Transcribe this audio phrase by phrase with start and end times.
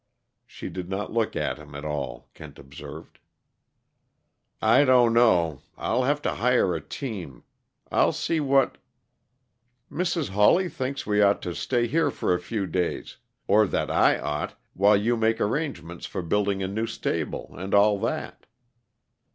[0.47, 3.19] She did not look at him at all, Kent observed.
[4.59, 7.43] "I don't know I'll have to hire a team
[7.91, 8.79] I'll see what"
[9.91, 10.29] "Mrs.
[10.29, 13.17] Hawley thinks we ought to stay here for a few days
[13.47, 17.99] or that I ought while you make arrangements for building a new stable, and all
[17.99, 18.47] that."